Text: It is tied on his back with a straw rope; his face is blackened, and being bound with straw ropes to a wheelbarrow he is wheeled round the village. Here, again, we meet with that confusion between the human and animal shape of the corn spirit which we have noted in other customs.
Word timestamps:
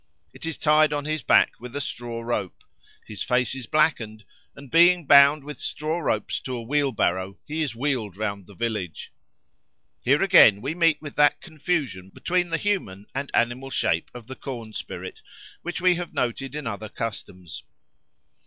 It 0.33 0.47
is 0.47 0.57
tied 0.57 0.93
on 0.93 1.05
his 1.05 1.21
back 1.21 1.53
with 1.59 1.75
a 1.75 1.79
straw 1.79 2.21
rope; 2.23 2.63
his 3.05 3.21
face 3.21 3.53
is 3.53 3.67
blackened, 3.67 4.25
and 4.55 4.71
being 4.71 5.05
bound 5.05 5.43
with 5.43 5.59
straw 5.61 5.99
ropes 5.99 6.39
to 6.39 6.55
a 6.55 6.63
wheelbarrow 6.63 7.37
he 7.45 7.61
is 7.61 7.75
wheeled 7.75 8.17
round 8.17 8.47
the 8.47 8.55
village. 8.55 9.11
Here, 10.01 10.23
again, 10.23 10.59
we 10.59 10.73
meet 10.73 10.99
with 11.03 11.15
that 11.17 11.39
confusion 11.39 12.09
between 12.09 12.49
the 12.49 12.57
human 12.57 13.05
and 13.13 13.29
animal 13.35 13.69
shape 13.69 14.09
of 14.15 14.25
the 14.25 14.35
corn 14.35 14.73
spirit 14.73 15.21
which 15.61 15.79
we 15.81 15.93
have 15.97 16.15
noted 16.15 16.55
in 16.55 16.65
other 16.65 16.89
customs. 16.89 17.61